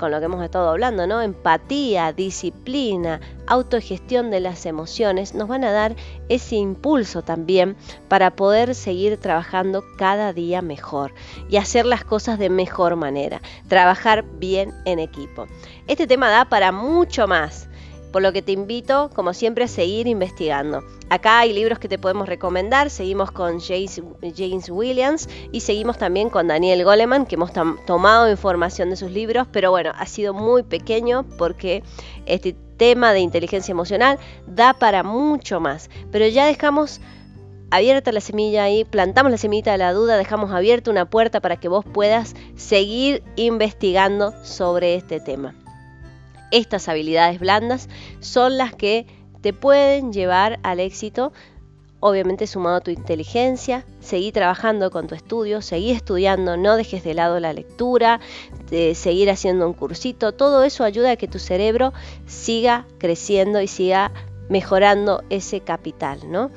con 0.03 0.11
lo 0.11 0.19
que 0.19 0.25
hemos 0.25 0.43
estado 0.43 0.69
hablando, 0.69 1.07
¿no? 1.07 1.23
Empatía, 1.23 2.13
disciplina, 2.13 3.21
autogestión 3.47 4.33
de 4.33 4.41
las 4.41 4.67
emociones, 4.67 5.33
nos 5.33 5.47
van 5.47 5.63
a 5.63 5.71
dar 5.71 5.95
ese 6.29 6.57
impulso 6.57 7.23
también 7.23 7.77
para 8.09 8.33
poder 8.35 8.75
seguir 8.75 9.17
trabajando 9.19 9.85
cada 9.97 10.33
día 10.33 10.61
mejor 10.61 11.15
y 11.49 11.57
hacer 11.57 11.87
las 11.87 12.03
cosas 12.03 12.41
de 12.41 12.51
mejor 12.51 12.97
manera, 12.97 13.41
trabajar 13.69 14.25
bien 14.25 14.75
en 14.87 14.99
equipo. 14.99 15.47
Este 15.87 16.09
tema 16.09 16.31
da 16.31 16.47
para 16.47 16.73
mucho 16.73 17.29
más 17.29 17.69
por 18.13 18.23
lo 18.23 18.33
que 18.33 18.43
te 18.43 18.53
invito, 18.53 19.11
como 19.15 19.33
siempre, 19.33 19.65
a 19.65 19.69
seguir 19.69 20.07
investigando. 20.07 20.85
Acá 21.09 21.41
hay 21.41 21.53
libros 21.53 21.79
que 21.79 21.89
te 21.89 21.99
podemos 21.99 22.29
recomendar, 22.29 22.91
seguimos 22.91 23.31
con 23.33 23.61
James, 23.61 24.71
Williams 24.71 25.29
y 25.51 25.61
seguimos 25.61 25.99
también 25.99 26.31
con 26.31 26.47
Daniel 26.47 26.85
Goleman, 26.85 27.27
que 27.27 27.35
hemos 27.35 27.53
tomado 27.87 28.31
información 28.31 28.91
de 28.91 28.97
sus 28.97 29.11
libros, 29.11 29.49
pero 29.51 29.71
bueno, 29.71 29.93
ha 29.97 30.07
sido 30.07 30.35
muy 30.35 30.63
pequeño 30.63 31.25
porque 31.39 31.83
este 32.27 32.55
tema 32.77 33.13
de 33.13 33.21
inteligencia 33.21 33.73
emocional 33.73 34.19
da 34.47 34.75
para 34.75 35.03
mucho 35.03 35.61
más, 35.61 35.91
pero 36.11 36.27
ya 36.27 36.47
dejamos 36.47 37.01
abierta 37.71 38.13
la 38.13 38.21
semilla 38.21 38.65
ahí, 38.65 38.85
plantamos 38.85 39.33
la 39.33 39.39
semillita 39.39 39.73
de 39.73 39.79
la 39.79 39.93
duda, 39.93 40.19
dejamos 40.19 40.51
abierta 40.51 40.91
una 40.91 41.09
puerta 41.09 41.41
para 41.41 41.57
que 41.57 41.69
vos 41.69 41.85
puedas 41.85 42.35
seguir 42.55 43.23
investigando 43.37 44.35
sobre 44.45 44.95
este 44.95 45.21
tema 45.21 45.55
estas 46.53 46.89
habilidades 46.89 47.41
blandas 47.41 47.89
son 48.21 48.57
las 48.57 48.75
que 48.75 49.07
te 49.41 49.53
pueden 49.53 50.13
llevar 50.13 50.61
al 50.63 50.79
éxito, 50.79 51.33
obviamente 51.99 52.47
sumado 52.47 52.77
a 52.77 52.81
tu 52.81 52.91
inteligencia, 52.91 53.85
seguí 54.01 54.33
trabajando 54.33 54.91
con 54.91 55.07
tu 55.07 55.15
estudio, 55.15 55.63
seguí 55.63 55.91
estudiando, 55.91 56.57
no 56.57 56.77
dejes 56.77 57.03
de 57.05 57.15
lado 57.15 57.41
la 57.41 57.53
lectura, 57.53 58.21
de 58.71 58.95
seguir 58.95 59.31
haciendo 59.31 59.67
un 59.67 59.73
cursito, 59.73 60.33
todo 60.33 60.63
eso 60.63 60.85
ayuda 60.85 61.13
a 61.13 61.17
que 61.17 61.29
tu 61.29 61.39
cerebro 61.39 61.93
siga 62.27 62.87
creciendo 62.99 63.61
y 63.61 63.69
siga 63.69 64.13
mejorando 64.49 65.23
ese 65.31 65.61
capital, 65.61 66.21
¿no? 66.31 66.51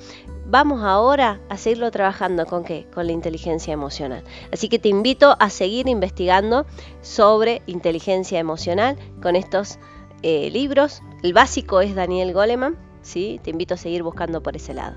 Vamos 0.56 0.84
ahora 0.84 1.42
a 1.50 1.58
seguirlo 1.58 1.92
trabajando 1.92 2.46
con 2.46 2.64
qué? 2.64 2.88
Con 2.94 3.08
la 3.08 3.12
inteligencia 3.12 3.74
emocional. 3.74 4.24
Así 4.54 4.70
que 4.70 4.80
te 4.80 4.88
invito 4.88 5.36
a 5.38 5.50
seguir 5.50 5.90
investigando 5.90 6.66
sobre 7.02 7.62
inteligencia 7.66 8.40
emocional 8.40 8.96
con 9.22 9.36
estos 9.36 9.80
eh, 10.24 10.50
libros. 10.52 11.02
El 11.24 11.34
básico 11.34 11.82
es 11.82 11.94
Daniel 11.94 12.32
Goleman, 12.32 12.78
¿sí? 13.02 13.42
Te 13.44 13.50
invito 13.50 13.74
a 13.74 13.78
seguir 13.78 14.02
buscando 14.02 14.42
por 14.42 14.56
ese 14.56 14.74
lado. 14.74 14.96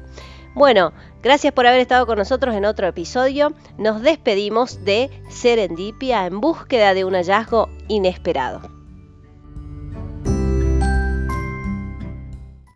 Bueno, 0.55 0.93
gracias 1.25 1.53
por 1.53 1.67
haber 1.67 1.81
estado 1.81 2.07
con 2.07 2.19
nosotros 2.19 2.55
en 2.55 2.65
otro 2.65 2.87
episodio. 2.87 3.53
Nos 3.79 4.01
despedimos 4.01 4.85
de 4.85 5.11
Serendipia 5.29 6.25
en 6.27 6.41
búsqueda 6.41 6.95
de 6.95 7.05
un 7.05 7.15
hallazgo 7.15 7.69
inesperado. 7.89 8.78